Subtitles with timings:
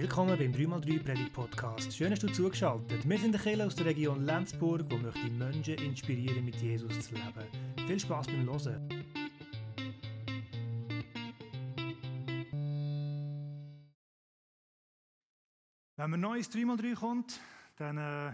[0.00, 1.94] Willkommen beim 3x3 Predigt Podcast.
[1.94, 3.06] Schön, dass du zugeschaltet.
[3.06, 7.00] Wir sind der Kirche aus der Region Lenzburg, wo möchte die Menschen inspirieren, mit Jesus
[7.00, 7.86] zu leben.
[7.86, 8.88] Viel Spaß beim Hören.
[15.96, 17.38] Wenn man neues 3x3 kommt,
[17.76, 18.32] dann äh,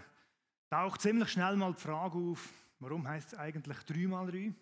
[0.70, 2.48] taucht ziemlich schnell mal die Frage auf,
[2.78, 4.54] warum heißt es eigentlich 3x3?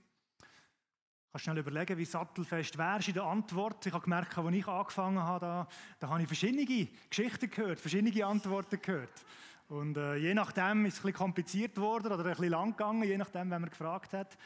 [1.34, 3.84] Kannst schnell überlegen, wie sattelfest wärst in der Antwort.
[3.84, 5.68] Ich habe gemerkt, als ich angefangen habe, da,
[5.98, 6.64] da habe ich verschiedene
[7.10, 9.24] Geschichten gehört, verschiedene Antworten gehört.
[9.68, 13.02] Und äh, je nachdem ist es ein bisschen kompliziert worden oder ein bisschen lang gegangen,
[13.02, 14.38] je nachdem, wenn man gefragt hat.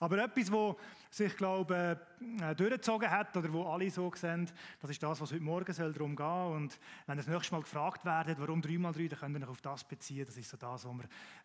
[0.00, 0.76] Aber etwas, was
[1.10, 4.48] sich, glaube ich, äh, durchgezogen hat oder wo alle so sehen,
[4.80, 6.56] das ist das, was heute Morgen soll darum gehen soll.
[6.56, 9.82] Und wenn das nächste Mal gefragt werdet, warum 3x3, dann könnt ihr euch auf das
[9.82, 10.24] beziehen.
[10.24, 10.96] Das ist so das, was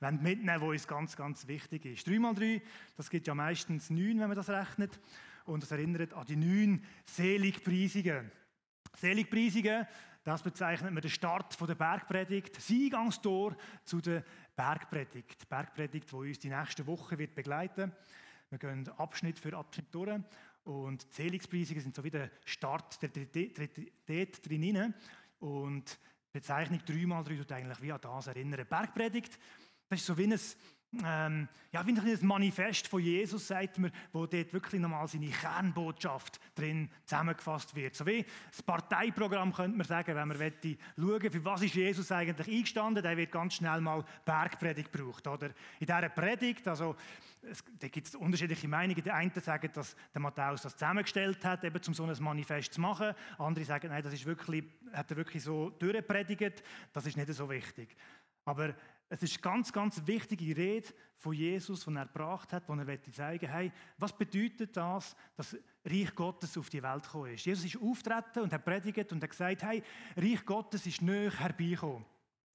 [0.01, 2.07] wir mitnehmen wollen, was uns ganz, ganz wichtig ist.
[2.07, 2.61] 3x3,
[2.95, 4.99] das gibt ja meistens 9, wenn man das rechnet.
[5.45, 8.31] Und das erinnert an die neun Seligpreisungen.
[8.95, 9.87] Seligpreisungen,
[10.23, 14.23] das bezeichnet man den Start der Bergpredigt, das Eingangstor zu der
[14.55, 15.41] Bergpredigt.
[15.41, 17.91] Die Bergpredigt, die uns die nächste Woche wird begleiten wird.
[18.53, 20.21] Wir gehen Abschnitt für Abschnitt durch
[20.65, 24.93] und Zählungspreisungen sind so wie der Start der dort drin
[25.39, 28.63] und die Bezeichnung 3x3 tut eigentlich wie an das erinnern.
[28.69, 29.39] Bergpredigt,
[29.89, 30.39] das ist so wie ein
[31.03, 36.39] ähm, ja, wie ein Manifest von Jesus, sagt man, wo dort wirklich nochmal seine Kernbotschaft
[36.53, 37.95] drin zusammengefasst wird.
[37.95, 42.11] So wie das Parteiprogramm könnte man sagen, wenn man möchte schauen, für was ist Jesus
[42.11, 45.25] eigentlich eingestanden, der wird ganz schnell mal Bergpredigt gebraucht.
[45.27, 45.47] Oder?
[45.79, 46.95] In dieser Predigt, also,
[47.41, 49.03] es, da gibt es unterschiedliche Meinungen.
[49.03, 52.81] Die einen sagen, dass der Matthäus das zusammengestellt hat, eben um so ein Manifest zu
[52.81, 53.13] machen.
[53.37, 54.63] Andere sagen, nein, das ist wirklich,
[54.93, 56.63] hat er wirklich so durchpredigt.
[56.93, 57.95] Das ist nicht so wichtig.
[58.45, 58.75] Aber
[59.13, 63.47] es ist ganz, ganz wichtige Rede von Jesus, die er gebracht hat, wo er zeigen
[63.47, 67.45] hey, was bedeutet das, dass Reich Gottes auf die Welt gekommen ist.
[67.45, 69.83] Jesus ist auftreten und hat predigt und hat gesagt, hey,
[70.17, 72.03] Reich Gottes ist näher herbeigekommen.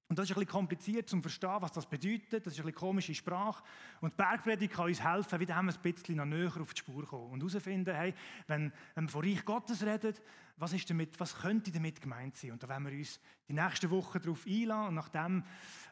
[0.09, 2.47] Und das ist ein bisschen kompliziert zum Verstehen, was das bedeutet.
[2.47, 3.63] Das ist ein bisschen komische Sprache.
[4.01, 7.33] Und die Bergpredigt kann uns helfen, wieder ein bisschen noch näher auf die Spur kommen
[7.33, 8.15] und herausfinden, hey,
[8.47, 10.15] wenn, wenn wir von Reich Gottes reden,
[10.57, 12.53] was, ist damit, was könnte damit gemeint sein?
[12.53, 15.45] Und da werden wir uns die nächsten Wochen darauf einladen und nach dem,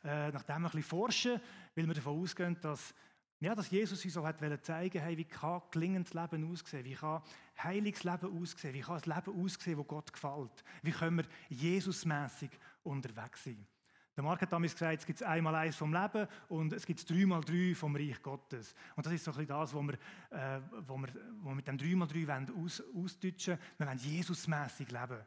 [0.02, 1.40] äh, nach dem ein bisschen forschen,
[1.74, 2.94] weil wir davon ausgehen, dass,
[3.38, 6.86] ja, dass Jesus uns so hat zeigen hey, wie kann gelingendes Leben aussehen?
[6.86, 7.20] Wie kann
[7.62, 8.72] heiliges Leben aussehen?
[8.72, 10.64] Wie kann ein Leben aussehen, das Gott gefällt?
[10.82, 12.50] Wie können wir Jesusmäßig
[12.82, 13.66] unterwegs sein?
[14.16, 17.42] Der Mark hat damals gesagt, es gibt einmal eins vom Leben und es gibt dreimal
[17.42, 18.74] drei vom Reich Gottes.
[18.96, 19.94] Und das ist so ein bisschen das, was wir,
[20.30, 21.08] äh, wo wir,
[21.42, 25.18] wo wir mit dem dreimal drei wollen aus, ausdeutschen Wir wollen Jesusmäßig leben.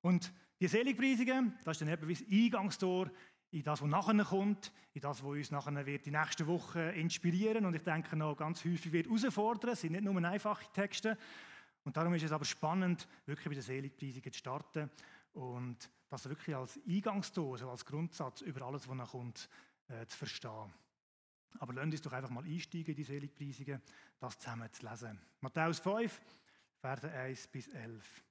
[0.00, 3.10] Und die Seligpreisungen, das ist dann eben wie das Eingangstor
[3.50, 7.66] in das, was nachher kommt, in das, was uns nachher wird die nächste Woche inspirieren
[7.66, 9.70] und ich denke noch ganz häufig wird herausfordern.
[9.70, 11.18] Es sind nicht nur einfache Texte.
[11.84, 14.90] Und darum ist es aber spannend, wirklich bei den Seligpreisungen zu starten
[15.32, 19.48] und das wirklich als Eingangstor, also als Grundsatz über alles, was noch kommt,
[19.88, 20.72] äh, zu verstehen.
[21.58, 23.80] Aber lasst uns doch einfach mal einsteigen in die Seligpreisungen,
[24.18, 25.20] das zusammen zu lesen.
[25.40, 26.20] Matthäus 5,
[26.80, 28.22] Verse 1 bis 11.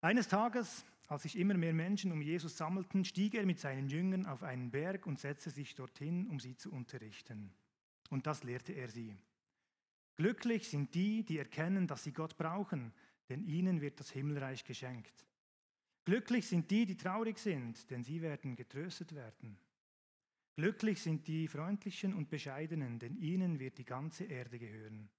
[0.00, 4.26] Eines Tages, als sich immer mehr Menschen um Jesus sammelten, stieg er mit seinen Jüngern
[4.26, 7.52] auf einen Berg und setzte sich dorthin, um sie zu unterrichten.
[8.10, 9.16] Und das lehrte er sie.
[10.16, 12.92] Glücklich sind die, die erkennen, dass sie Gott brauchen,
[13.28, 15.26] denn ihnen wird das Himmelreich geschenkt.
[16.06, 19.58] Glücklich sind die, die traurig sind, denn sie werden getröstet werden.
[20.54, 25.10] Glücklich sind die Freundlichen und Bescheidenen, denn ihnen wird die ganze Erde gehören.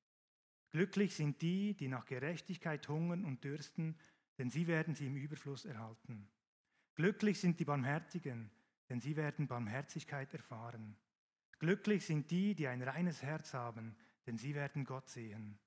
[0.71, 3.97] Glücklich sind die, die nach Gerechtigkeit hungern und dürsten,
[4.37, 6.29] denn sie werden sie im Überfluss erhalten.
[6.95, 8.49] Glücklich sind die Barmherzigen,
[8.87, 10.95] denn sie werden Barmherzigkeit erfahren.
[11.59, 15.59] Glücklich sind die, die ein reines Herz haben, denn sie werden Gott sehen.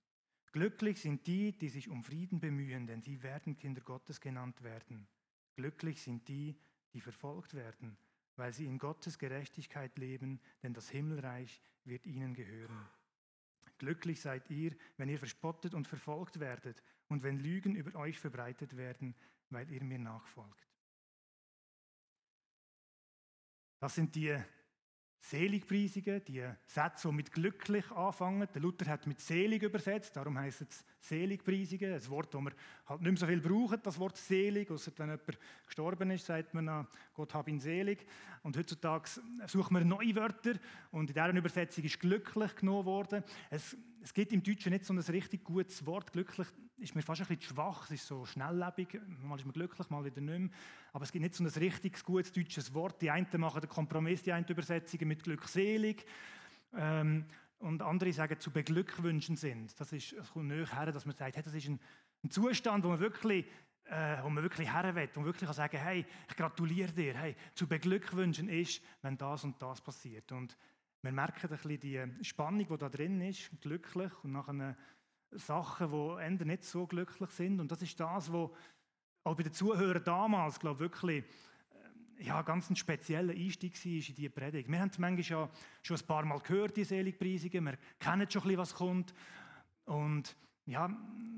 [0.52, 5.06] Glücklich sind die, die sich um Frieden bemühen, denn sie werden Kinder Gottes genannt werden.
[5.54, 6.56] Glücklich sind die,
[6.92, 7.96] die verfolgt werden,
[8.36, 12.88] weil sie in Gottes Gerechtigkeit leben, denn das Himmelreich wird ihnen gehören.
[13.78, 18.76] Glücklich seid ihr, wenn ihr verspottet und verfolgt werdet und wenn Lügen über euch verbreitet
[18.76, 19.14] werden,
[19.50, 20.66] weil ihr mir nachfolgt.
[23.78, 24.36] Das sind die
[25.20, 28.48] Seligpreisungen, die Sätze, die mit glücklich anfangen.
[28.54, 31.92] Der Luther hat mit selig übersetzt, darum heißt es Seligpreisungen.
[31.92, 32.52] Ein Wort, das wir
[32.86, 34.70] halt nicht mehr so viel brauchen, das Wort selig.
[34.70, 38.06] Außer wenn jemand gestorben ist, sagt man, Gott hab ihn selig.
[38.42, 39.10] Und heutzutage
[39.46, 40.54] suchen wir neue Wörter
[40.90, 43.22] und in dieser Übersetzung ist glücklich genommen worden.
[43.50, 46.12] Es, es gibt im Deutschen nicht so ein richtig gutes Wort.
[46.12, 46.48] Glücklich
[46.78, 49.00] ist mir fast ein bisschen schwach, es ist so schnelllebig.
[49.22, 50.50] Mal ist man glücklich, mal wieder nicht mehr.
[50.92, 53.00] Aber es gibt nicht so ein richtig gutes deutsches Wort.
[53.02, 56.06] Die einen machen den Kompromiss, die einen Übersetzungen mit glückselig.
[56.74, 57.26] Ähm,
[57.58, 59.78] und andere sagen, zu beglückwünschen sind.
[59.78, 61.78] Das, ist, das kommt näher her, dass man sagt, hey, das ist ein,
[62.24, 63.44] ein Zustand, wo man wirklich
[63.84, 67.14] äh, wo man wirklich her will, wo man wirklich kann sagen hey, ich gratuliere dir,
[67.14, 70.30] hey, zu beglückwünschen ist, wenn das und das passiert.
[70.32, 70.56] Und
[71.02, 74.76] wir merken ein bisschen die Spannung, die da drin ist, glücklich und nachher
[75.32, 77.60] Sachen, die Ende nicht so glücklich sind.
[77.60, 78.50] Und das ist das, was
[79.24, 81.24] auch bei den Zuhörern damals, glaube ich, wirklich
[82.18, 84.68] äh, ja, ganz ein spezieller Einstieg war in diese Predigt.
[84.68, 85.50] Wir haben es manchmal ja
[85.82, 87.64] schon ein paar Mal gehört, die Seligpreisungen.
[87.64, 89.14] Wir kennen schon ein bisschen, was kommt.
[89.84, 90.36] Und
[90.66, 90.90] ja,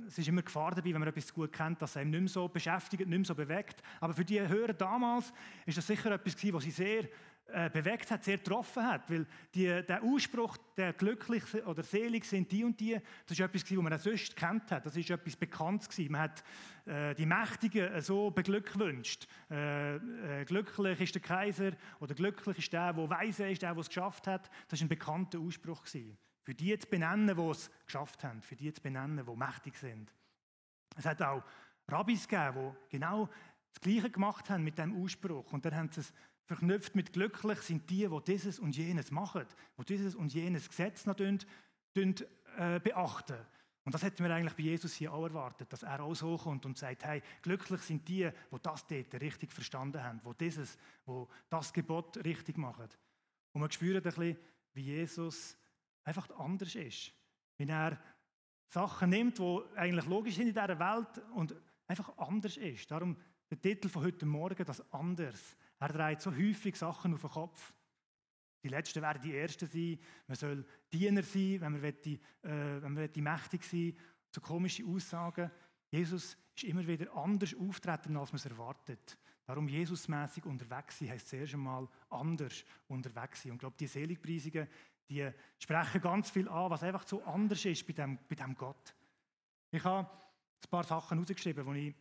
[0.07, 2.29] es ist immer Gefahr dabei, wenn man etwas gut kennt, dass es einem nicht mehr
[2.29, 3.83] so beschäftigt, nicht mehr so bewegt.
[4.01, 5.33] Aber für die Hörer damals
[5.67, 7.09] ist das sicher etwas was sie sehr
[7.53, 9.11] äh, bewegt hat, sehr getroffen hat.
[9.11, 13.63] Weil die, der Ausspruch, der glücklich oder selig sind die und die, das ist etwas,
[13.63, 14.87] was man auch sonst kennt hat.
[14.87, 15.99] Das ist etwas Bekanntes.
[16.09, 16.43] Man hat
[16.87, 19.29] äh, die Mächtigen so beglückwünscht.
[19.51, 23.81] Äh, äh, glücklich ist der Kaiser oder glücklich ist der, der weise ist, der, der
[23.81, 24.51] es geschafft hat.
[24.69, 25.85] Das ist ein bekannter Ausspruch.
[25.87, 30.13] Für die zu benennen, die es geschafft haben, für die zu benennen, die mächtig sind.
[30.97, 31.43] Es hat auch
[31.89, 33.29] Rabbis gegeben, die genau
[33.73, 35.53] das Gleiche gemacht haben mit dem Ausspruch.
[35.53, 36.13] Und dann haben sie es
[36.47, 39.47] verknüpft mit glücklich sind die, die dieses und jenes machen,
[39.79, 41.39] die dieses und jenes Gesetz noch tun,
[41.95, 42.15] tun,
[42.57, 43.39] äh, beachten.
[43.85, 46.65] Und das hätten wir eigentlich bei Jesus hier auch erwartet, dass er auch so kommt
[46.67, 51.29] und sagt, hey, glücklich sind die, die das dort richtig verstanden haben, die dieses, wo
[51.49, 52.89] das Gebot richtig machen.
[53.53, 54.37] Und man spürt ein bisschen,
[54.75, 55.57] wie Jesus
[56.05, 57.13] einfach anders ist.
[57.59, 57.99] Wenn er
[58.69, 61.55] Sachen nimmt, die eigentlich logisch sind in dieser Welt und
[61.87, 62.91] einfach anders ist.
[62.91, 63.17] Darum
[63.51, 65.57] der Titel von heute Morgen, das Anders.
[65.83, 67.75] Er dreht so häufig Sachen auf den Kopf.
[68.63, 69.99] Die Letzten werden die Ersten sein.
[70.29, 72.21] Man soll Diener sein, wenn man, möchte, äh,
[72.81, 73.99] wenn man mächtig sein
[74.31, 75.51] So komische Aussagen.
[75.91, 79.19] Jesus ist immer wieder anders auftreten, als man es erwartet.
[79.45, 83.51] Darum Jesusmäßig unterwegs sein, heisst zuerst einmal anders unterwegs sein.
[83.51, 84.69] Und ich glaube, die Seligpreisungen,
[85.09, 85.29] die
[85.59, 88.95] sprechen ganz viel an, was einfach so anders ist bei dem, bei dem Gott.
[89.73, 91.93] Ich habe ein paar Sachen herausgeschrieben, wo ich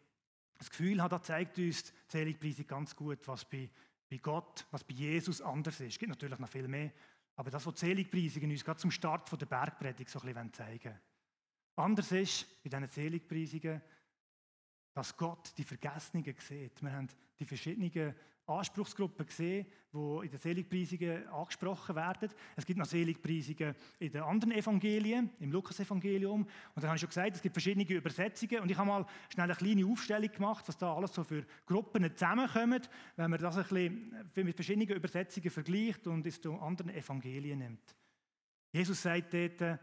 [0.61, 3.67] das Gefühl habe, da zeigt uns die Seligpreisung ganz gut, was bei,
[4.09, 5.93] bei Gott, was bei Jesus anders ist.
[5.93, 6.91] Es gibt natürlich noch viel mehr,
[7.35, 10.83] aber das, was die Seligpreisungen uns gerade zum Start der Bergpredigt so ein bisschen zeigen
[10.83, 10.99] wollen.
[11.77, 13.81] Anders ist bei diesen Seligpreisungen,
[14.93, 16.81] dass Gott die Vergessenen sieht.
[16.83, 17.07] Wir haben
[17.39, 18.13] die verschiedenen
[18.51, 22.29] Anspruchsgruppen gesehen, die in den Seligpreisungen angesprochen werden.
[22.55, 26.41] Es gibt noch Seligpreisungen in den anderen Evangelien, im Lukas-Evangelium.
[26.41, 28.61] Und dann habe ich schon gesagt, es gibt verschiedene Übersetzungen.
[28.61, 32.09] Und ich habe mal schnell eine kleine Aufstellung gemacht, was da alles so für Gruppen
[32.15, 32.81] zusammenkommen,
[33.15, 37.95] wenn man das ein bisschen mit verschiedenen Übersetzungen vergleicht und es zu anderen Evangelien nimmt.
[38.71, 39.79] Jesus sagt dort,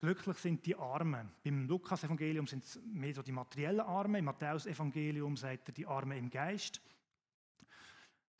[0.00, 1.30] Glücklich sind die Armen.
[1.44, 4.16] Beim Lukas-Evangelium sind es mehr so die materiellen Armen.
[4.16, 6.80] Im Matthäus-Evangelium sagt er die Armen im Geist.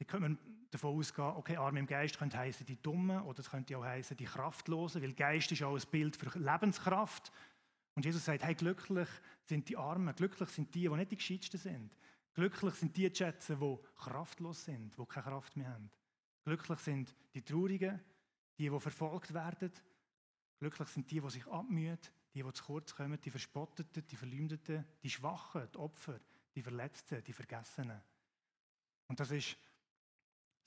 [0.00, 0.38] Da könnte man
[0.70, 4.17] davon ausgehen, okay, Arme im Geist könnte heißen die Dummen oder es könnte auch heißen
[4.17, 7.31] die Kraftlosen, weil Geist ist auch ein Bild für Lebenskraft.
[7.94, 9.08] Und Jesus sagt, hey, glücklich
[9.44, 11.99] sind die Armen, glücklich sind die, die nicht die Gescheitsten sind.
[12.32, 15.91] Glücklich sind die Schätze, die kraftlos sind, die keine Kraft mehr haben.
[16.44, 18.00] Glücklich sind die Traurigen,
[18.56, 19.70] die, die verfolgt werden.
[20.61, 21.99] Glücklich sind die, die sich abmühen,
[22.32, 26.19] die, die zu kurz kommen, die Verspotteten, die Verleumdeten, die Schwachen, die Opfer,
[26.55, 28.00] die Verletzten, die Vergessenen.
[29.08, 29.58] Und das ist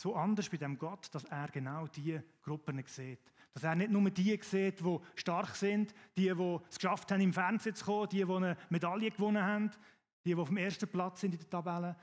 [0.03, 3.31] so anders bei dem Gott, dass er genau diese Gruppen sieht.
[3.53, 7.31] Dass er nicht nur die sieht, die stark sind, die, die es geschafft haben, im
[7.31, 9.71] Fernsehen zu kommen, die, die eine Medaille gewonnen haben,
[10.25, 11.95] die, die auf dem ersten Platz sind in der Tabelle,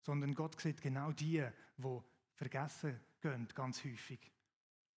[0.00, 1.44] sondern Gott sieht genau die,
[1.76, 1.98] die
[2.36, 4.32] vergessen gehen, ganz häufig.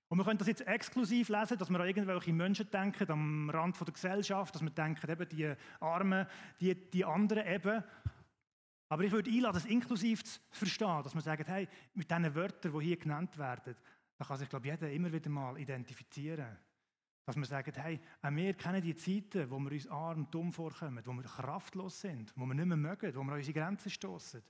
[0.08, 3.78] Und wir können das jetzt exklusiv lesen, dass wir an irgendwelche Menschen denken, am Rand
[3.82, 6.26] der Gesellschaft, dass wir denken, eben die Armen,
[6.62, 7.84] die, die anderen eben.
[8.96, 12.80] Aber ich würde einladen, das inklusiv zu verstehen, dass man sagt, hey, mit diesen Wörtern,
[12.80, 13.76] die hier genannt werden,
[14.18, 16.58] da kann sich, glaube ich, jeder immer wieder mal identifizieren.
[17.26, 20.54] Dass wir sagen, hey, auch wir kennen die Zeiten, wo wir uns arm und dumm
[20.54, 23.90] vorkommen, wo wir kraftlos sind, wo wir nicht mehr mögen, wo wir an unsere Grenzen
[23.90, 24.42] stoßen.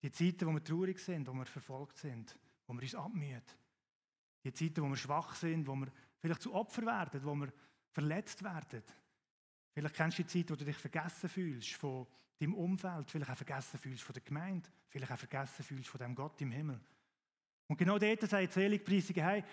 [0.00, 3.42] Die Zeiten, wo wir traurig sind, wo wir verfolgt sind, wo wir uns abmühen.
[4.44, 5.88] Die Zeiten, wo wir schwach sind, wo wir
[6.20, 7.52] vielleicht zu Opfer werden, wo wir
[7.90, 8.84] verletzt werden.
[9.72, 12.06] Vielleicht kennst du die Zeit, wo du dich vergessen fühlst von
[12.38, 16.14] deinem Umfeld, vielleicht auch vergessen fühlst von der Gemeinde, vielleicht auch vergessen fühlst von dem
[16.14, 16.80] Gott im Himmel.
[17.68, 19.44] Und genau dort sagt die Seligpreisung, hey,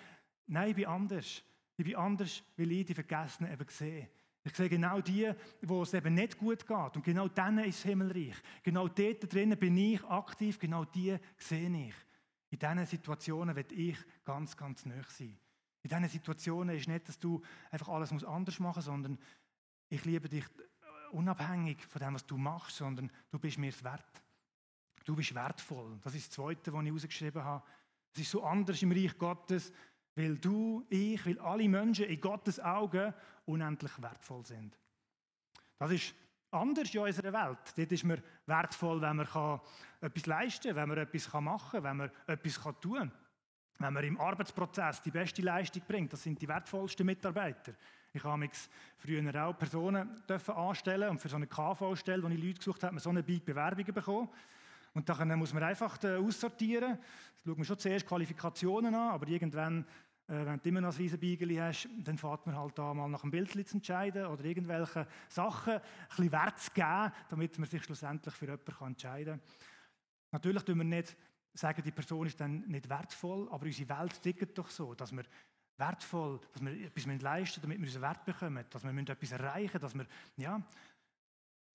[0.46, 1.42] nein, ich bin anders.
[1.76, 4.10] Ich bin anders, weil ich die Vergessenen eben sehe.
[4.42, 5.30] Ich sehe genau die,
[5.62, 6.96] wo es eben nicht gut geht.
[6.96, 8.36] Und genau denen ist das Himmelreich.
[8.62, 11.94] Genau dort drinnen bin ich aktiv, genau die sehe ich.
[12.50, 15.38] In diesen Situationen wird ich ganz, ganz nöch sein.
[15.82, 19.18] In diesen Situationen ist nicht, dass du einfach alles anders machen musst, sondern
[19.90, 20.44] ich liebe dich
[21.12, 24.22] unabhängig von dem, was du machst, sondern du bist mir wert.
[25.04, 25.98] Du bist wertvoll.
[26.02, 27.64] Das ist das Zweite, was ich herausgeschrieben habe.
[28.14, 29.72] Es ist so anders im Reich Gottes,
[30.14, 33.12] weil du, ich, weil alle Menschen in Gottes Augen
[33.46, 34.78] unendlich wertvoll sind.
[35.78, 36.14] Das ist
[36.50, 37.58] anders in unserer Welt.
[37.76, 39.60] Dort ist man wertvoll, wenn man
[40.00, 43.12] etwas leisten kann, wenn man etwas machen kann, wenn man etwas tun kann.
[43.78, 47.72] Wenn man im Arbeitsprozess die beste Leistung bringt, das sind die wertvollsten Mitarbeiter.
[48.12, 48.48] Ich habe
[48.96, 53.10] früher auch Personen anstellen und für so eine KV-Stelle, wo ich Leute gesucht habe, so
[53.10, 54.28] eine Big Bewerbungen bekommen.
[54.94, 56.98] Und dann muss man einfach äh, aussortieren.
[56.98, 59.84] Das schaut man schon zuerst Qualifikationen an, aber irgendwann,
[60.26, 63.20] äh, wenn du immer noch ein Riesenbeigeli hast, dann fährt man halt da mal nach
[63.20, 67.84] dem Bild zu entscheiden oder irgendwelche Sachen ein bisschen Wert zu geben, damit man sich
[67.84, 69.56] schlussendlich für jemanden entscheiden kann.
[70.32, 71.16] Natürlich tun wir nicht
[71.54, 75.24] sagen, die Person ist dann nicht wertvoll, aber unsere Welt tickt doch so, dass wir
[75.80, 79.70] wertvoll, dass wir etwas leisten müssen, damit wir unseren Wert bekommen, dass wir etwas erreichen
[79.72, 80.06] müssen, dass wir,
[80.36, 80.62] ja,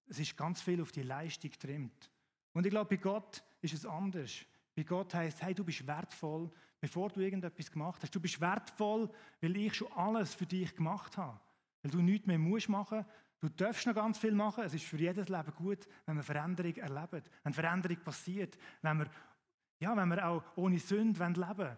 [0.07, 2.11] es ist ganz viel auf die Leistung getrimmt.
[2.53, 4.31] Und ich glaube, bei Gott ist es anders.
[4.75, 8.13] Bei Gott heißt, hey, du bist wertvoll, bevor du irgendetwas gemacht hast.
[8.13, 9.09] Du bist wertvoll,
[9.41, 11.39] weil ich schon alles für dich gemacht habe.
[11.81, 13.05] Weil du nichts mehr musst machen.
[13.39, 14.63] Du darfst noch ganz viel machen.
[14.63, 17.29] Es ist für jedes Leben gut, wenn man Veränderung erlebt.
[17.43, 18.57] Wenn Veränderung passiert.
[18.81, 19.07] Wenn wir,
[19.79, 21.77] ja, wenn wir auch ohne Sünde leben wollen.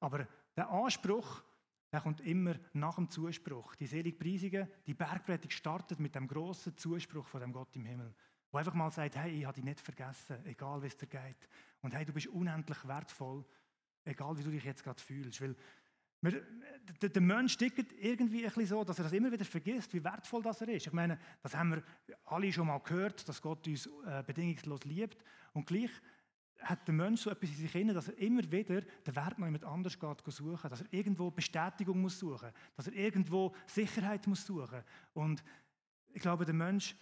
[0.00, 0.26] Aber
[0.56, 1.42] der Anspruch,
[1.92, 3.74] der kommt immer nach dem Zuspruch.
[3.74, 8.14] Die Seligpreisungen, die Bergpredigt startet mit dem großen Zuspruch von dem Gott im Himmel.
[8.50, 11.48] Wo einfach mal sagt, hey, ich habe dich nicht vergessen, egal wie es dir geht.
[11.82, 13.44] Und hey, du bist unendlich wertvoll,
[14.04, 15.40] egal wie du dich jetzt gerade fühlst.
[15.42, 15.54] Weil
[16.22, 16.40] wir,
[17.00, 20.04] der, der, Mensch tickt irgendwie ein bisschen so, dass er das immer wieder vergisst, wie
[20.04, 20.86] wertvoll das er ist.
[20.86, 21.82] Ich meine, das haben wir
[22.24, 25.22] alle schon mal gehört, dass Gott uns äh, bedingungslos liebt.
[25.52, 25.90] Und gleich
[26.64, 29.46] hat der Mensch so etwas in sich inne, dass er immer wieder den Wert noch
[29.46, 34.46] jemand anders geht suchen, dass er irgendwo Bestätigung muss suchen, dass er irgendwo Sicherheit muss
[34.46, 34.82] suchen.
[35.14, 35.42] Und
[36.12, 36.94] ich glaube, der Mensch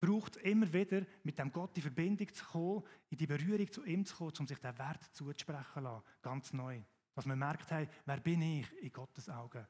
[0.00, 4.04] braucht immer wieder, mit dem Gott in Verbindung zu kommen, in die Berührung zu ihm
[4.04, 6.80] zu kommen, um sich den Wert zuzusprechen lassen, ganz neu.
[7.14, 9.66] Dass man merkt, hey, wer bin ich in Gottes Augen?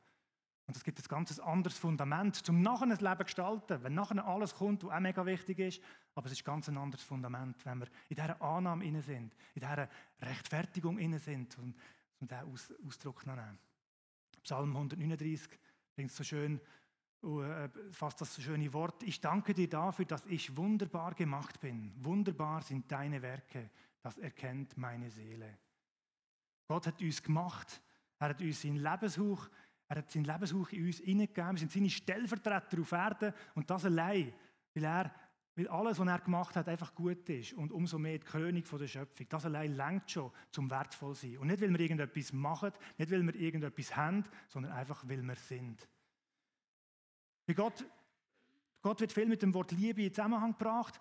[0.69, 4.23] Und es gibt ein ganz anderes Fundament, um nachher ein Leben zu gestalten, wenn nachher
[4.27, 5.83] alles kommt, was auch mega wichtig ist,
[6.15, 9.61] aber es ist ganz ein anderes Fundament, wenn wir in dieser Annahme inne sind, in
[9.61, 9.89] dieser
[10.21, 11.75] Rechtfertigung inne sind, um,
[12.21, 13.59] diesen Aus Ausdruck zu nehmen.
[14.43, 15.59] Psalm 139
[15.97, 16.61] bringt so schön
[17.23, 19.03] äh, fasst das schöne Wort.
[19.03, 21.95] Ich danke dir dafür, dass ich wunderbar gemacht bin.
[21.97, 23.71] Wunderbar sind deine Werke.
[24.03, 25.59] Das erkennt meine Seele.
[26.69, 27.83] Gott hat uns gemacht.
[28.21, 29.49] Er hat uns sein Lebenshauch,
[29.89, 31.53] er hat sein Lebenshauch in uns hineingegeben.
[31.53, 33.33] Wir sind seine Stellvertreter auf Erden.
[33.55, 34.33] Und das allein,
[34.75, 35.15] weil er
[35.59, 38.87] weil alles, was er gemacht hat, einfach gut ist und umso mehr die Krönung der
[38.87, 39.27] Schöpfung.
[39.29, 41.37] Das allein langt schon zum wertvoll sein.
[41.39, 45.35] Und nicht, weil wir irgendetwas machen, nicht, weil wir irgendetwas haben, sondern einfach, weil wir
[45.35, 45.89] sind.
[47.45, 47.85] Bei Gott,
[48.83, 51.01] Gott wird viel mit dem Wort Liebe in Zusammenhang gebracht,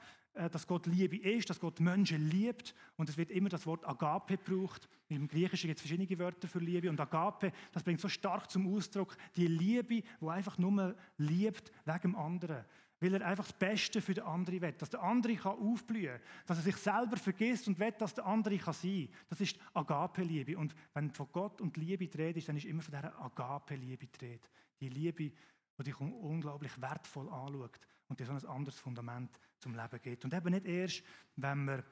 [0.52, 4.38] dass Gott Liebe ist, dass Gott Menschen liebt und es wird immer das Wort Agape
[4.38, 4.88] gebraucht.
[5.10, 8.74] Im Griechischen gibt es verschiedene Wörter für Liebe und Agape, das bringt so stark zum
[8.74, 12.66] Ausdruck die Liebe, wo einfach nur liebt wegen dem anderen.
[13.00, 14.72] Weil er einfach das Beste für den anderen will.
[14.72, 16.22] Dass der andere aufblühen kann.
[16.48, 19.26] Dass er sich selber vergisst und will, dass der andere kann sein kann.
[19.30, 20.58] Das ist Agape-Liebe.
[20.58, 24.50] Und wenn von Gott und Liebe dreht ist, dann ist immer von dieser Agape-Liebe dreht.
[24.80, 25.32] Die Liebe,
[25.78, 30.26] die dich unglaublich wertvoll anschaut und dir so ein anderes Fundament zum Leben gibt.
[30.26, 31.04] Und eben nicht erst,
[31.36, 31.84] wenn wir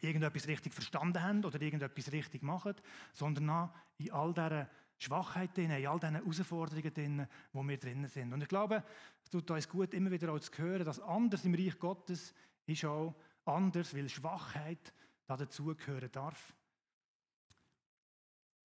[0.00, 2.74] irgendetwas richtig verstanden haben oder irgendetwas richtig machen,
[3.12, 4.66] sondern auch in all diesen
[4.98, 8.32] Schwachheiten, in all diesen Herausforderungen, drin, wo wir drinnen sind.
[8.32, 8.82] Und ich glaube,
[9.22, 12.34] es tut uns gut, immer wieder auch zu hören, dass anders im Reich Gottes
[12.66, 13.14] ist auch
[13.44, 14.92] anders, weil Schwachheit
[15.26, 16.54] dazugehören darf.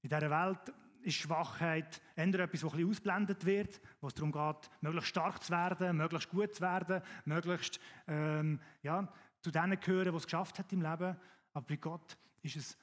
[0.01, 4.31] In dieser Welt ist Schwachheit eher etwas, das ein bisschen ausblendet wird, wo es darum
[4.31, 10.11] geht, möglichst stark zu werden, möglichst gut zu werden, möglichst ähm, ja, zu denen gehören,
[10.11, 11.17] die es geschafft hat im Leben.
[11.53, 12.77] Aber bei Gott ist es,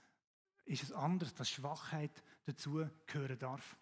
[0.64, 3.76] ist es anders, dass Schwachheit dazu gehören darf.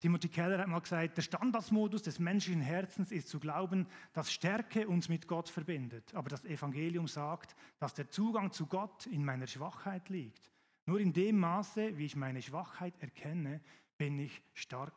[0.00, 4.86] Timothy Keller hat mal gesagt, der Standardsmodus des menschlichen Herzens ist zu glauben, dass Stärke
[4.86, 6.14] uns mit Gott verbindet.
[6.14, 10.52] Aber das Evangelium sagt, dass der Zugang zu Gott in meiner Schwachheit liegt.
[10.86, 13.60] Nur in dem Maße, wie ich meine Schwachheit erkenne,
[13.96, 14.94] bin ich stark.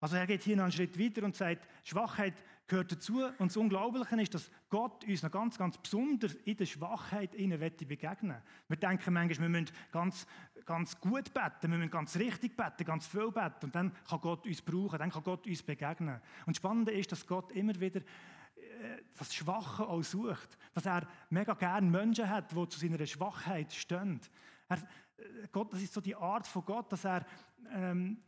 [0.00, 2.34] Also er geht hier noch einen Schritt weiter und sagt, Schwachheit
[2.68, 3.24] gehört dazu.
[3.38, 8.36] Und das Unglaubliche ist, dass Gott uns noch ganz, ganz besonders in der Schwachheit begegnen
[8.68, 10.26] Wir denken manchmal, wir müssen ganz,
[10.64, 13.64] ganz gut beten, wir müssen ganz richtig beten, ganz viel beten.
[13.64, 16.20] Und dann kann Gott uns brauchen, dann kann Gott uns begegnen.
[16.46, 20.58] Und das Spannende ist, dass Gott immer wieder äh, das Schwache auch sucht.
[20.74, 24.20] Dass er mega gerne Menschen hat, die zu seiner Schwachheit stehen.
[24.68, 27.24] Er, äh, Gott, das ist so die Art von Gott, dass er
[27.72, 28.18] ähm,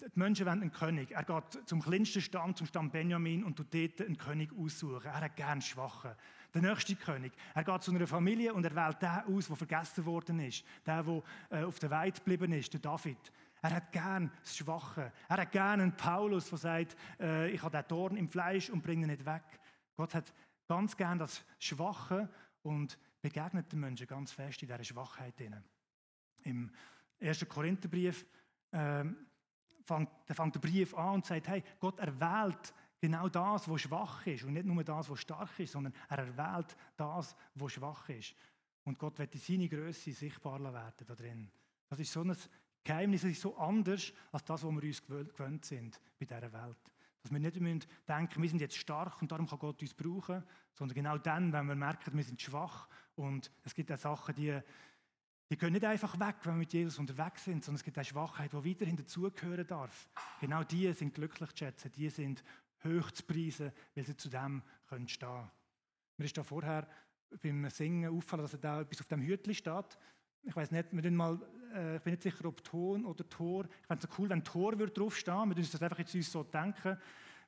[0.00, 1.12] die Menschen wollen einen König.
[1.12, 5.06] Er geht zum kleinsten Stamm, zum Stamm Benjamin und tut dort einen König aussuchen.
[5.06, 6.16] Er hat gern Schwache.
[6.54, 7.32] Der nächste König.
[7.54, 10.64] Er geht zu einer Familie und er wählt den aus, der vergessen worden ist.
[10.84, 13.30] Der, der äh, auf der Weide geblieben ist, der David.
[13.62, 15.12] Er hat gern das Schwache.
[15.28, 18.82] Er hat gern einen Paulus, der sagt, äh, ich habe den Dorn im Fleisch und
[18.82, 19.42] bringe ihn nicht weg.
[19.96, 20.32] Gott hat
[20.66, 22.28] ganz gern das Schwache
[22.62, 25.34] und begegnet den Menschen ganz fest in dieser Schwachheit.
[26.44, 26.70] Im
[27.20, 27.46] 1.
[27.48, 28.24] Korintherbrief
[28.72, 29.04] äh,
[29.84, 34.44] fängt, fängt der Brief an und sagt, hey, Gott erwählt genau das, was schwach ist
[34.44, 38.34] und nicht nur das, was stark ist, sondern er erwählt das, was schwach ist.
[38.84, 41.50] Und Gott wird seine Größe sichtbar werden da drin.
[41.88, 42.36] Das ist so ein
[42.84, 46.78] Geheimnis, das ist so anders als das, was wir uns gewöhnt sind bei dieser Welt.
[47.22, 50.42] Dass wir nicht müssen denken, wir sind jetzt stark und darum kann Gott uns brauchen,
[50.72, 54.58] sondern genau dann, wenn wir merken, wir sind schwach und es gibt auch Sachen, die,
[55.50, 58.04] die gehen nicht einfach weg, wenn wir mit Jesus unterwegs sind, sondern es gibt auch
[58.04, 60.08] Schwachheit, die weiterhin dazugehören darf.
[60.40, 62.44] Genau die sind glücklich zu schätzen, die sind
[62.84, 65.50] hoch zu preisen, weil sie zu dem können stehen
[66.16, 66.86] Mir ist da vorher
[67.42, 69.98] beim Singen auffallen, dass da etwas auf dem Hütli steht.
[70.42, 71.38] Ich weiß nicht, wir mal,
[71.74, 73.64] äh, ich bin nicht sicher, ob Ton oder Tor.
[73.64, 75.48] Ich fände es so cool, wenn Tor würde draufstehen.
[75.48, 76.96] Wir müssen das einfach jetzt so denken.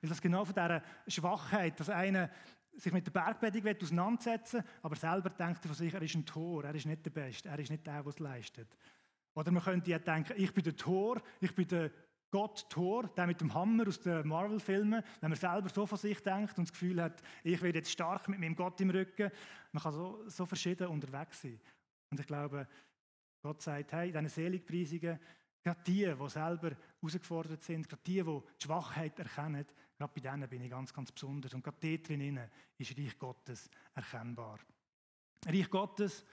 [0.01, 2.29] Weil das genau von dieser Schwachheit, dass einer
[2.77, 6.65] sich mit der Bergpredigt auseinandersetzen aber selber denkt er von sich, er ist ein Tor,
[6.65, 8.69] er ist nicht der Beste, er ist nicht der, der es leistet.
[9.35, 11.91] Oder man könnte ja denken, ich bin der Tor, ich bin der
[12.31, 16.19] Gott Thor, der mit dem Hammer aus den Marvel-Filmen, wenn man selber so von sich
[16.23, 19.31] denkt und das Gefühl hat, ich werde jetzt stark mit meinem Gott im Rücken.
[19.71, 21.61] Man kann so, so verschieden unterwegs sein.
[22.11, 22.67] Und ich glaube,
[23.43, 25.19] Gott sagt, hey, in diesen Seligpreisungen,
[25.63, 30.49] gerade die, die selber herausgefordert sind, gerade die, die die Schwachheit erkennen, gerade bei denen
[30.49, 31.55] bin ich ganz, ganz besonders.
[31.55, 34.59] Und gerade dort drinnen ist Reich Gottes erkennbar.
[35.47, 36.25] Reich Gottes,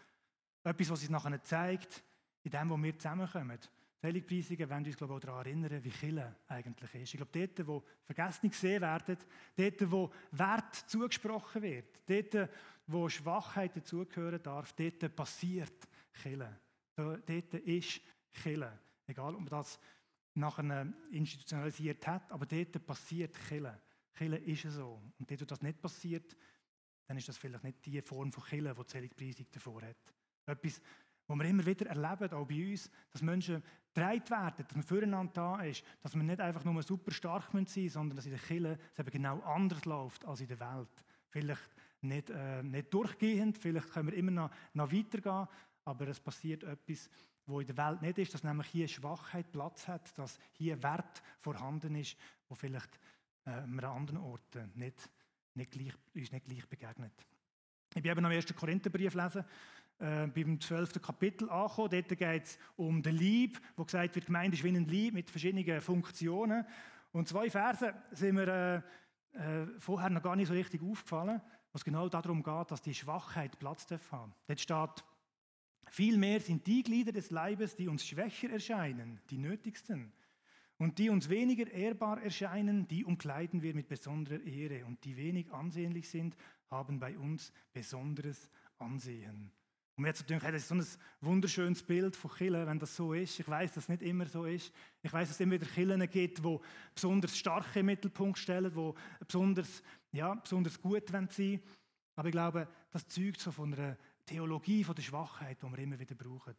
[0.63, 2.03] etwas, was sich nachher zeigt,
[2.43, 3.59] in dem, wo wir zusammenkommen.
[4.01, 7.13] Seligpreisungen wollen uns glaube ich, auch daran erinnern, wie Chille eigentlich ist.
[7.13, 9.17] Ich glaube, dort, wo Vergessene gesehen werden,
[9.57, 12.49] dort, wo Wert zugesprochen wird, dort,
[12.87, 15.87] wo Schwachheit dazugehören darf, dort passiert
[16.21, 16.59] Chille.
[16.95, 18.01] Dort ist
[18.31, 18.79] Chille.
[19.05, 19.79] Egal, ob man das
[20.35, 23.81] nachher institutionalisiert hat, aber dort passiert Chille.
[24.17, 25.01] Chille ist so.
[25.17, 26.35] Und dort, wo das nicht passiert,
[27.07, 29.97] dann ist das vielleicht nicht die Form von Chille, die die Seligpreisung davor hat.
[30.45, 30.81] Etwas,
[31.27, 33.63] was wir immer wieder erleben, auch bei uns, dass Menschen
[33.93, 37.61] getragen werden, dass man füreinander da ist, dass wir nicht einfach nur super stark sein
[37.61, 40.89] müssen, sondern dass in der Kirche es eben genau anders läuft als in der Welt.
[41.29, 45.47] Vielleicht nicht, äh, nicht durchgehend, vielleicht können wir immer noch, noch weitergehen,
[45.85, 47.09] aber es passiert etwas,
[47.49, 51.21] wo in der Welt nicht ist, dass nämlich hier Schwachheit Platz hat, dass hier Wert
[51.39, 52.15] vorhanden ist,
[52.47, 52.99] wo vielleicht
[53.45, 55.09] äh, an anderen Orten nicht,
[55.55, 57.13] nicht gleich, uns nicht gleich begegnet.
[57.95, 58.55] Ich bin eben am 1.
[58.55, 59.43] Korintherbrief lesen
[59.99, 61.01] äh, beim 12.
[61.01, 61.89] Kapitel angekommen.
[61.89, 65.29] Dort geht es um den Lieb, wo gesagt wird, Gemeinde ist wie ein Lieb mit
[65.29, 66.65] verschiedenen Funktionen.
[67.11, 68.83] Und zwei Verse sind mir
[69.33, 72.93] äh, äh, vorher noch gar nicht so richtig aufgefallen, was genau darum geht, dass die
[72.93, 74.33] Schwachheit Platz darf haben.
[74.47, 75.03] Dort steht,
[75.89, 80.11] vielmehr sind die Glieder des Leibes, die uns schwächer erscheinen, die nötigsten.
[80.77, 84.85] Und die uns weniger ehrbar erscheinen, die umkleiden wir mit besonderer Ehre.
[84.85, 86.37] Und die wenig ansehnlich sind,
[86.69, 89.51] haben bei uns besonderes Ansehen.
[89.99, 90.85] Und mir hat gedacht, hey, das ist so ein
[91.19, 93.37] wunderschönes Bild von Killen, wenn das so ist.
[93.37, 94.71] Ich weiß, dass es nicht immer so ist.
[95.01, 96.59] Ich weiß, dass es immer wieder Killen gibt, die
[96.95, 98.93] besonders starke Mittelpunkt stellen, die
[99.25, 101.61] besonders, ja, besonders gut sein wollen.
[102.15, 103.97] Aber ich glaube, das zeugt so von einer
[104.29, 106.53] Theologie von der Schwachheit, die wir immer wieder brauchen.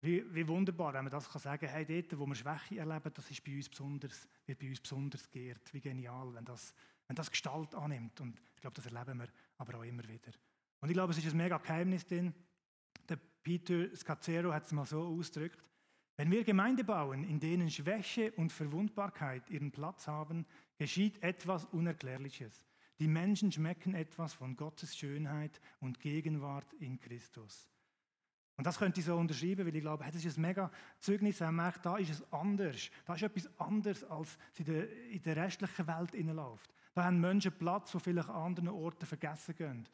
[0.00, 3.28] Wie, wie wunderbar, wenn man das sagen kann, hey, dort, wo wir Schwäche erleben, das
[3.30, 5.72] ist bei uns besonders, wird bei uns besonders geehrt.
[5.72, 6.72] Wie genial, wenn das,
[7.08, 8.20] wenn das Gestalt annimmt.
[8.20, 10.32] Und ich glaube, das erleben wir aber auch immer wieder.
[10.80, 12.32] Und ich glaube, es ist ein mega Geheimnis drin,
[13.08, 15.68] der Peter Scazzero hat es mal so ausgedrückt.
[16.16, 22.64] Wenn wir Gemeinde bauen, in denen Schwäche und Verwundbarkeit ihren Platz haben, geschieht etwas Unerklärliches.
[23.02, 27.68] Die Menschen schmecken etwas von Gottes Schönheit und Gegenwart in Christus.
[28.56, 31.48] Und das könnte ich so unterschreiben, weil ich glaube, das ist ein mega Zeugnis, wenn
[31.48, 32.90] man merkt, da ist es anders.
[33.04, 36.72] Da ist etwas anderes, als in der, in der restlichen Welt läuft.
[36.94, 39.88] Da haben Menschen Platz, wo vielleicht an anderen Orten vergessen gehen.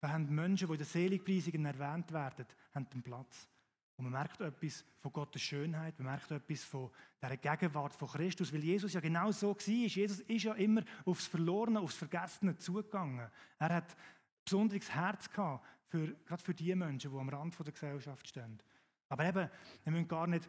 [0.00, 3.48] Da haben Menschen, die in den Seligpreisungen erwähnt werden, haben den Platz.
[3.96, 6.90] Und man merkt etwas von Gottes Schönheit, man merkt etwas von
[7.22, 9.66] der Gegenwart von Christus, weil Jesus ja genau so war.
[9.66, 13.30] Jesus ist ja immer aufs Verlorene, aufs Vergessene zugegangen.
[13.58, 13.96] Er hat ein
[14.44, 18.60] besonderes Herz gehabt, für, gerade für die Menschen, die am Rand der Gesellschaft stehen.
[19.08, 19.48] Aber eben,
[19.84, 20.48] wir müssen gar nicht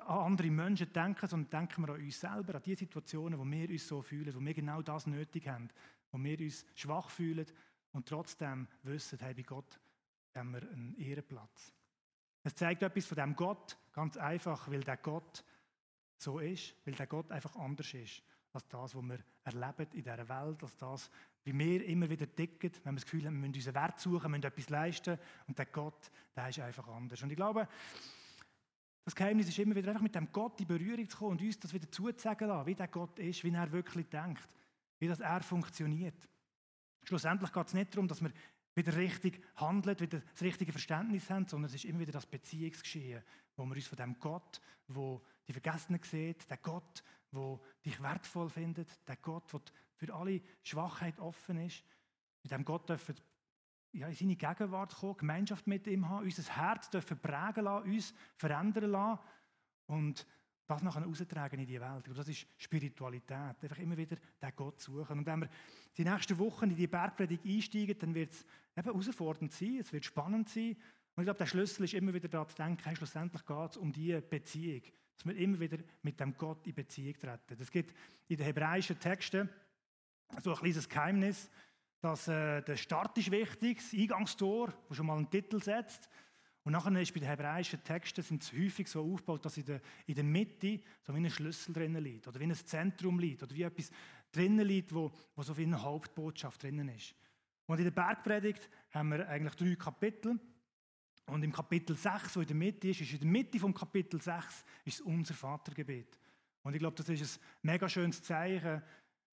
[0.00, 3.68] an andere Menschen denken, sondern denken wir an uns selber, an die Situationen, wo wir
[3.68, 5.68] uns so fühlen, wo wir genau das nötig haben,
[6.10, 7.46] wo wir uns schwach fühlen
[7.92, 9.78] und trotzdem wissen, hey, bei Gott
[10.34, 11.74] haben wir einen Ehrenplatz.
[12.42, 15.44] Es zeigt etwas von dem Gott, ganz einfach, weil der Gott
[16.16, 18.22] so ist, weil der Gott einfach anders ist
[18.52, 21.10] als das, was wir erleben in dieser Welt, als das,
[21.44, 24.22] wie wir immer wieder ticken, wenn wir das Gefühl haben, wir müssen unseren Wert suchen,
[24.22, 27.22] wir müssen etwas leisten und der Gott, der ist einfach anders.
[27.22, 27.68] Und ich glaube,
[29.04, 31.58] Das Geheimnis ist immer wieder einfach mit dem Gott in Berührung zu kommen und uns
[31.58, 34.48] das wieder zuzusagen lassen, wie der Gott ist, wie er wirklich denkt,
[34.98, 36.28] wie das er funktioniert.
[37.02, 38.30] Schlussendlich geht es nicht darum, dass wir
[38.86, 43.22] wieder richtig handeln, wieder das richtige Verständnis haben, sondern es ist immer wieder das Beziehungsgeschehen,
[43.56, 48.48] wo wir uns von dem Gott, wo die Vergessenen sieht, der Gott, wo dich wertvoll
[48.48, 49.60] findet, der Gott, der
[49.96, 51.84] für alle Schwachheit offen ist,
[52.42, 53.14] mit dem Gott dürfen
[53.92, 58.14] ja, in seine Gegenwart kommen, Gemeinschaft mit ihm haben, unser Herz dürfen prägen lassen, uns
[58.36, 59.20] verändern lassen.
[59.86, 60.26] Und
[60.70, 62.08] das nachher austragen in die Welt.
[62.08, 63.62] Und das ist Spiritualität.
[63.62, 65.18] Einfach immer wieder den Gott suchen.
[65.18, 65.48] Und wenn wir
[65.96, 70.04] die nächsten Wochen in die Bergpredigt einsteigen, dann wird es eben herausfordernd sein, es wird
[70.04, 70.76] spannend sein.
[71.16, 73.76] Und ich glaube, der Schlüssel ist immer wieder daran zu denken, hey, schlussendlich geht es
[73.76, 74.82] um diese Beziehung.
[75.16, 77.60] Dass wir immer wieder mit dem Gott in Beziehung treten.
[77.60, 77.94] Es gibt
[78.28, 79.50] in den hebräischen Texten
[80.42, 81.50] so ein kleines Geheimnis,
[82.00, 86.08] dass äh, der Start ist wichtig, das Eingangstor, wo schon mal einen Titel setzt.
[86.62, 89.80] Und nachher ist bei den hebräischen Texten sind es häufig so aufgebaut, dass in der,
[90.06, 93.54] in der Mitte so wie ein Schlüssel drinnen liegt oder wie ein Zentrum liegt oder
[93.54, 93.90] wie etwas
[94.30, 97.14] drinnen liegt, wo, wo so wie eine Hauptbotschaft drinnen ist.
[97.66, 100.38] Und in der Bergpredigt haben wir eigentlich drei Kapitel.
[101.26, 104.20] Und im Kapitel 6, wo in der Mitte ist, ist in der Mitte vom Kapitel
[104.20, 106.18] 6 ist unser Vatergebet.
[106.62, 108.82] Und ich glaube, das ist ein mega schönes Zeichen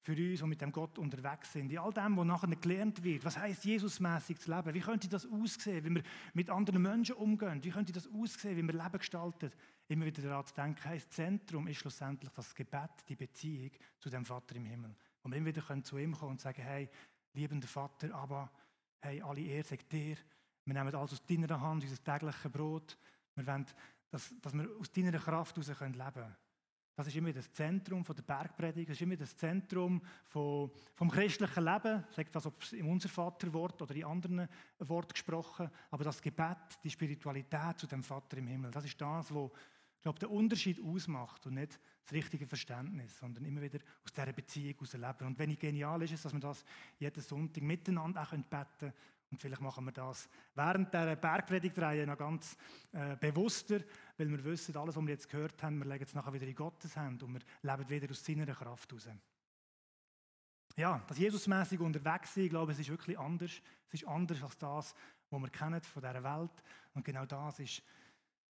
[0.08, 1.70] für uns, die mit dem Gott unterwegs sind.
[1.70, 3.22] In all dem, was nachher gelernt wird.
[3.26, 4.72] Was heißt Jesusmäßig zu leben?
[4.72, 7.62] Wie könnte das aussehen, wenn wir mit anderen Menschen umgehen?
[7.62, 9.52] Wie könnte das aussehen, wie wir Leben gestalten?
[9.86, 14.24] Immer wieder daran zu denken, das Zentrum ist schlussendlich das Gebet, die Beziehung zu dem
[14.24, 14.94] Vater im Himmel.
[15.22, 16.88] Und wir immer wieder zu ihm kommen und sagen, hey,
[17.34, 18.50] liebender Vater, aber
[19.00, 20.16] hey, alle Ehre sagt dir.
[20.64, 22.96] Wir nehmen alles aus deiner Hand, unser tägliches Brot.
[23.34, 23.66] Wir wollen,
[24.10, 26.36] dass, dass wir aus deiner Kraft heraus leben können.
[26.98, 31.64] Das ist immer das Zentrum der Bergpredigt, das ist immer das Zentrum vom, vom christlichen
[31.64, 34.48] Leben, sagt das ob in unser Vaterwort oder in anderen
[34.80, 39.32] Worten gesprochen, aber das Gebet, die Spiritualität zu dem Vater im Himmel, das ist das,
[39.32, 39.50] was
[39.98, 44.32] ich glaube, den Unterschied ausmacht und nicht das richtige Verständnis, sondern immer wieder aus dieser
[44.32, 45.26] Beziehung heraus leben.
[45.28, 46.64] Und wenn ich genial ist, dass wir das
[46.98, 48.44] jeden Sonntag miteinander auch beten
[48.78, 48.92] können,
[49.30, 52.56] und vielleicht machen wir das während der Bergpredigtreihe noch ganz
[52.92, 53.80] äh, bewusster,
[54.18, 56.54] weil wir wissen, alles, was wir jetzt gehört haben, wir legen es nachher wieder in
[56.54, 59.08] Gottes Hand und wir leben wieder aus seiner Kraft heraus.
[60.76, 63.52] Ja, das Jesusmäßig unterwegs sein, ich glaube, es ist wirklich anders.
[63.88, 64.94] Es ist anders als das,
[65.30, 66.62] was wir kennen von dieser Welt.
[66.94, 67.82] Und genau das ist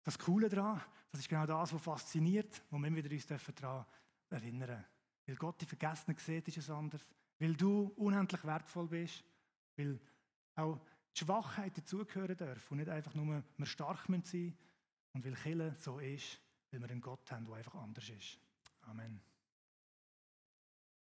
[0.02, 0.80] das Coole daran.
[1.10, 3.84] Das ist genau das, was fasziniert, wo wir wieder uns daran
[4.30, 4.84] erinnern dürfen.
[5.26, 7.06] Weil Gott die Vergessenen sieht, ist es anders.
[7.38, 9.24] Weil du unendlich wertvoll bist.
[9.76, 9.98] Weil
[10.56, 10.78] auch
[11.14, 14.58] die Schwachheit dazugehören darf und nicht einfach nur, wir stark sein müssen
[15.14, 18.38] und weil Kille so ist, weil wir einen Gott haben, der einfach anders ist.
[18.82, 19.20] Amen.